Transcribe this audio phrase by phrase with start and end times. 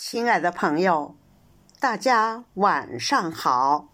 [0.00, 1.16] 亲爱的朋友，
[1.80, 3.88] 大家晚上好，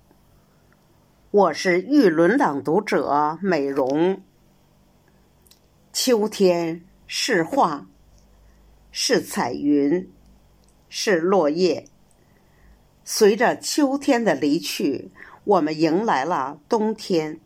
[1.31, 4.21] 我是玉轮朗读者美容。
[5.95, 7.87] 秋天是画，
[8.93, 10.13] 是彩云，
[10.91, 11.89] 是落叶。
[13.03, 15.11] 随着秋天的离去，
[15.45, 17.41] 我们迎来了冬天。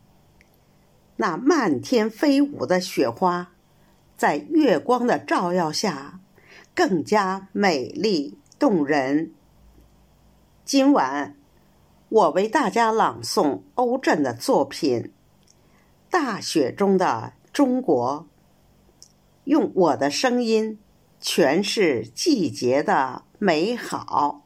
[1.15, 3.53] 那漫天飞舞的雪花，
[4.17, 6.19] 在月光的照耀下，
[6.75, 8.38] 更加美丽。
[8.59, 9.33] 动人。
[10.65, 11.37] 今晚，
[12.09, 15.03] 我为大家朗诵欧震的作品
[16.11, 18.27] 《大雪中的中国》，
[19.45, 20.81] 用我的声音
[21.23, 24.43] 诠释季节的美好。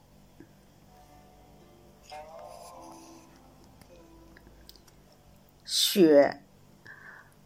[5.64, 6.42] 雪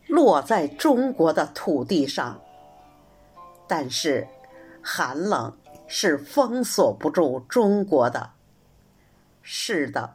[0.09, 2.41] 落在中国的土地上，
[3.69, 4.27] 但是
[4.83, 5.57] 寒冷。
[5.89, 8.31] 是封锁不住中国的，
[9.43, 10.15] 是的，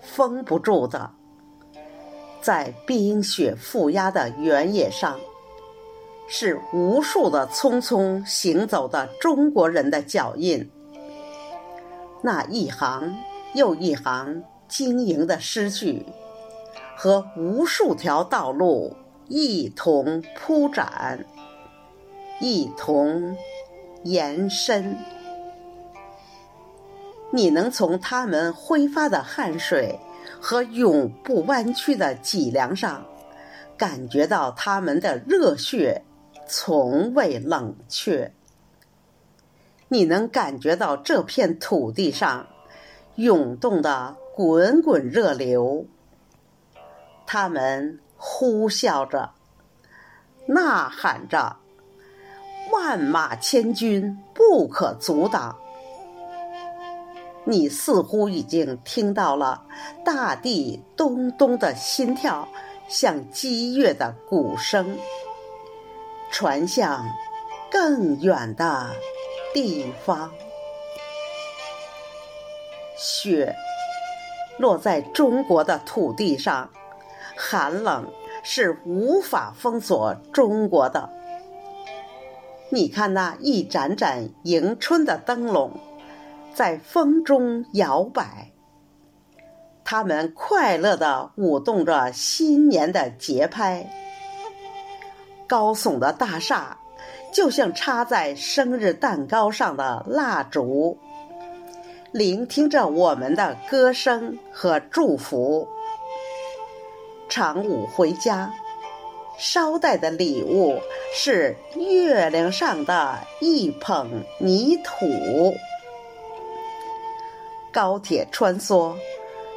[0.00, 1.10] 封不住的。
[2.40, 5.18] 在冰雪覆压的原野上，
[6.28, 10.70] 是无数的匆匆行走的中国人的脚印。
[12.20, 13.16] 那一行
[13.54, 16.06] 又一行晶莹的诗句，
[16.96, 18.96] 和无数条道路
[19.28, 21.24] 一同铺展，
[22.40, 23.36] 一同。
[24.04, 24.96] 延伸，
[27.30, 29.98] 你能从他们挥发的汗水
[30.40, 33.06] 和永不弯曲的脊梁上，
[33.76, 36.02] 感觉到他们的热血
[36.46, 38.32] 从未冷却。
[39.88, 42.48] 你能感觉到这片土地上
[43.14, 45.86] 涌动的滚滚热流，
[47.26, 49.30] 他们呼啸着，
[50.46, 51.61] 呐喊着。
[52.84, 55.56] 万马千军不可阻挡。
[57.44, 59.62] 你似乎已经听到了
[60.04, 62.48] 大地咚咚的心跳，
[62.88, 64.98] 像激越的鼓声，
[66.32, 67.08] 传向
[67.70, 68.90] 更远的
[69.54, 70.32] 地方。
[72.96, 73.54] 雪
[74.58, 76.68] 落在中国的土地上，
[77.36, 78.12] 寒冷
[78.42, 81.08] 是无法封锁中国的。
[82.74, 85.72] 你看那一盏盏迎春的灯笼，
[86.54, 88.50] 在风中摇摆。
[89.84, 93.90] 它们快乐地舞动着新年的节拍。
[95.46, 96.78] 高耸的大厦，
[97.30, 100.96] 就像插在生日蛋糕上的蜡烛，
[102.10, 105.68] 聆听着我们的歌声和祝福。
[107.28, 108.50] 长舞回家。
[109.42, 110.80] 捎带的礼物
[111.12, 115.56] 是月亮上的一捧泥土。
[117.72, 118.94] 高铁穿梭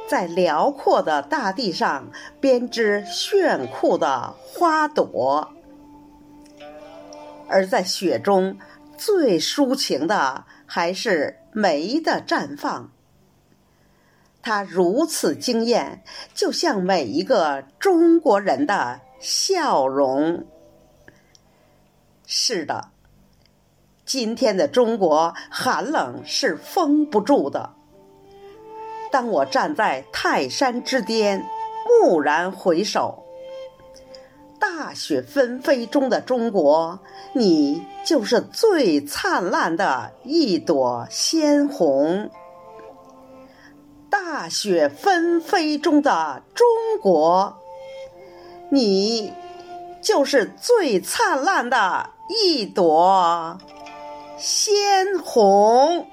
[0.08, 2.10] 在辽阔的大地上，
[2.40, 5.52] 编织炫酷的花朵。
[7.46, 8.58] 而在雪中，
[8.98, 12.90] 最抒情的还是梅的绽放。
[14.42, 16.02] 它如此惊艳，
[16.34, 19.02] 就像每一个中国人的。
[19.18, 20.44] 笑容。
[22.26, 22.88] 是的，
[24.04, 27.72] 今天的中国寒冷是封不住的。
[29.12, 31.46] 当我站在泰山之巅，
[32.02, 33.24] 蓦然回首，
[34.58, 36.98] 大雪纷飞中的中国，
[37.32, 42.28] 你就是最灿烂的一朵鲜红。
[44.10, 46.66] 大雪纷飞中的中
[47.00, 47.56] 国。
[48.70, 49.32] 你
[50.00, 53.58] 就是最灿烂的一朵
[54.36, 56.08] 鲜红。